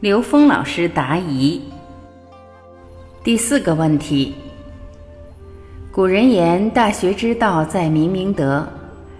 [0.00, 1.60] 刘峰老师答疑。
[3.22, 4.32] 第四个问题：
[5.92, 8.66] 古人言“大学之道，在明明德”。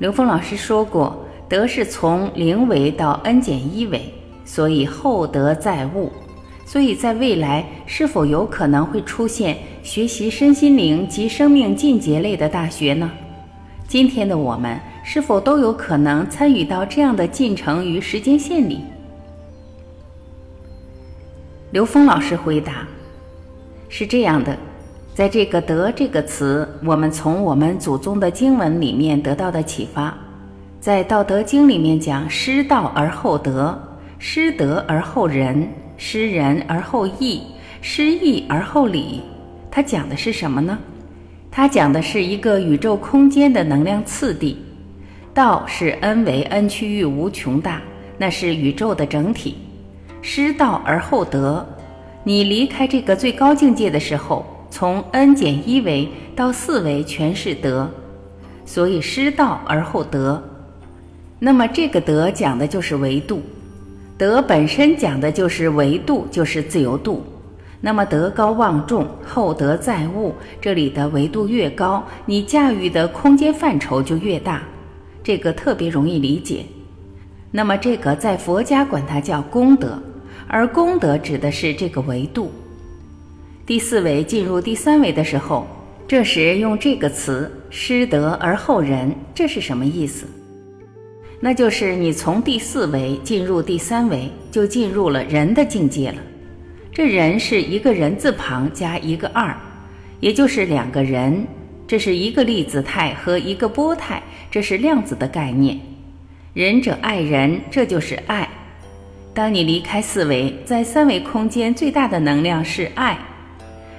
[0.00, 4.02] 刘峰老师说过，德是从零维到 n 减一维，
[4.46, 6.10] 所以厚德载物。
[6.64, 13.10] 所以在未来，是否有可能会出现学习身心灵及生命进阶类的大学呢？
[13.86, 18.80] 今天的我们是否都有可能参与到这样的进程与时间线里？
[21.72, 22.86] 刘峰老师回答
[23.88, 24.54] ：“是这样的，
[25.14, 30.14] 在这个‘德’这个词，我们从我们祖宗的经文里面得到的启发，
[30.78, 33.80] 在《道德经》里面讲‘失道而后德，
[34.18, 37.40] 失德而后仁，失仁而后义，
[37.80, 39.22] 失义而后礼’，
[39.70, 40.78] 它讲的是什么呢？
[41.50, 44.58] 它讲的是一个宇宙空间的能量次第。
[45.32, 47.80] 道是 n 为 n 区域无穷大，
[48.18, 49.56] 那是宇宙的整体。”
[50.24, 51.66] 失道而后德，
[52.22, 57.90] 你离开这个最高境界的时候，从 n 减一维到四维全是德，
[58.64, 60.40] 所以失道而后德。
[61.40, 63.42] 那么这个德讲的就是维度，
[64.16, 67.24] 德本身讲的就是维度，就是自由度。
[67.80, 74.62] 那么德高望重，厚德载物，这里的维度越高，你驾驭的空间范畴就越大，
[75.24, 76.64] 这个特别容易理解。
[77.50, 80.00] 那么这个在佛家管它叫功德。
[80.52, 82.52] 而功德指的是这个维度，
[83.64, 85.66] 第四维进入第三维的时候，
[86.06, 90.26] 这时用这个词“失德而后仁”，这是什么意思？
[91.40, 96.18] 那就是你从第四维进入第三维，就进入了人的境界了。
[96.92, 99.56] 这人是一个人字旁加一个二，
[100.20, 101.46] 也就是两个人，
[101.86, 105.80] 这是一个粒子态和一个波态，这是量子的概念。
[106.52, 108.46] 仁者爱人，这就是爱。
[109.34, 113.18] 当你离开四维，在三维空间最大的能量是爱，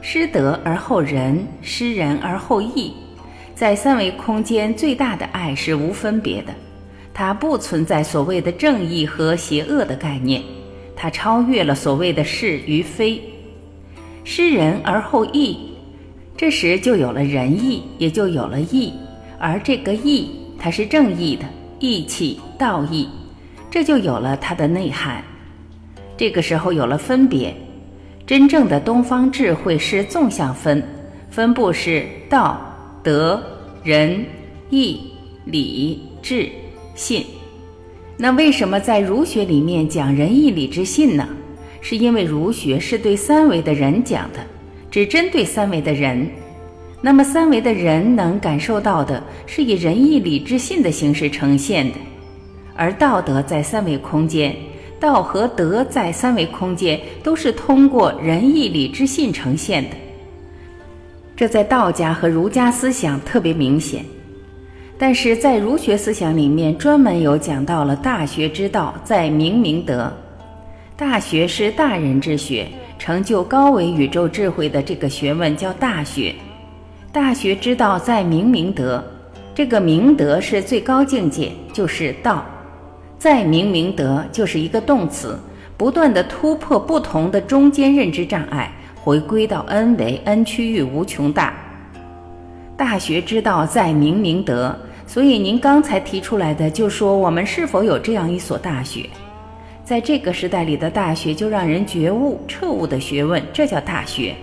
[0.00, 2.94] 失德而后仁，失仁而后义。
[3.54, 6.54] 在三维空间最大的爱是无分别的，
[7.12, 10.42] 它不存在所谓的正义和邪恶的概念，
[10.96, 13.20] 它超越了所谓的是与非。
[14.24, 15.58] 失仁而后义，
[16.38, 18.94] 这时就有了仁义，也就有了义，
[19.38, 21.44] 而这个义它是正义的
[21.80, 23.06] 义气、道义。
[23.70, 25.22] 这就有了它的内涵，
[26.16, 27.54] 这个时候有了分别。
[28.26, 30.82] 真正的东方智慧是纵向分，
[31.30, 32.60] 分布是道、
[33.02, 33.42] 德、
[33.82, 34.24] 仁、
[34.68, 35.00] 义、
[35.46, 36.48] 礼、智、
[36.94, 37.24] 信。
[38.18, 41.26] 那为什么在儒学里面讲仁义礼智信呢？
[41.80, 44.40] 是因为儒学是对三维的人讲的，
[44.90, 46.28] 只针对三维的人。
[47.00, 51.94] 那么三维的人能感受到的是以仁义礼智信的形式呈现的。
[52.78, 54.54] 而道德在三维空间，
[55.00, 59.96] 道和德在三维空间都是通过仁义礼智信呈现的。
[61.34, 64.04] 这在道家和儒家思想特别明显，
[64.96, 70.12] 但是在儒学思想里面专门有讲到了大学之道在明明德。
[70.96, 72.64] 大学是大人之学，
[72.96, 76.32] 成就高维宇宙智慧的这个学问叫大学。
[77.10, 79.04] 大学之道在明明德，
[79.52, 82.44] 这个明德是最高境界，就是道。
[83.18, 85.36] 再明明德就是一个动词，
[85.76, 91.52] 不断的突破不同的中间认知障碍，回归到 n 为 n 区域无穷大。
[92.76, 99.04] 大学之道在明明德，所以您刚才提出来的，就说我们是否有这样一所大学，
[99.82, 104.36] 在这个时代里的大学，就让人觉悟彻悟的学问，这叫大学。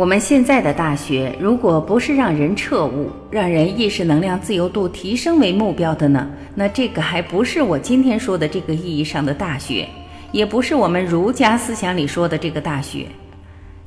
[0.00, 6.26] 我们现在的大学，如果不是让人彻悟、让人意识能量自由度提升为目标的呢？
[6.54, 9.86] 那这个还不是我今天说的这个意义上的大学，
[10.32, 13.08] 也不是我们儒家思想里说的这个大学。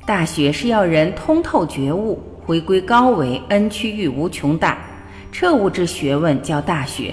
[0.06, 4.78] 大学是要人通透觉悟，回归高维 n 区域无穷大，
[5.32, 7.12] 彻悟之学问叫大学。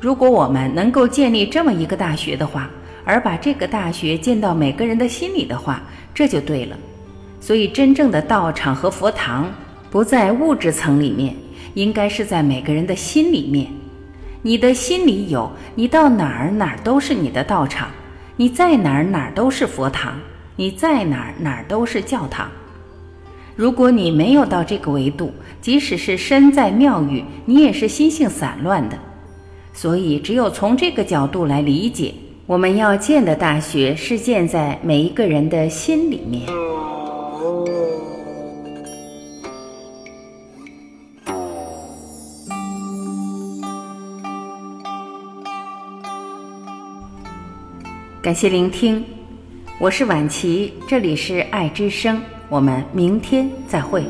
[0.00, 2.68] 如果我们能够建立这么一个大学的话，
[3.04, 5.80] 而把这个大学建到每个人的心里的话，
[6.12, 6.76] 这就对了。
[7.40, 9.50] 所以，真正的道场和佛堂
[9.90, 11.34] 不在物质层里面，
[11.74, 13.68] 应该是在每个人的心里面。
[14.42, 17.88] 你的心里有，你到哪儿哪儿都是你的道场；
[18.36, 20.12] 你在哪儿哪儿都是佛堂；
[20.56, 22.48] 你在哪儿哪儿都是教堂。
[23.56, 28.96] 如果你没有到这个维度，即使是身在庙宇，你也是心性散乱的。
[29.72, 32.14] 所以，只有从这个角度来理解，
[32.46, 36.67] 我们要建的大学是建在每一个人的心里面。
[48.28, 49.02] 感谢聆听，
[49.80, 52.20] 我是晚琪，这里是爱之声，
[52.50, 54.04] 我们明天再会。